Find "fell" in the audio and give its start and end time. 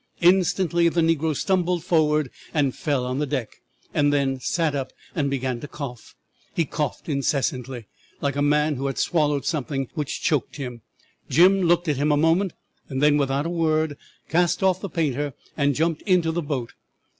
2.75-3.05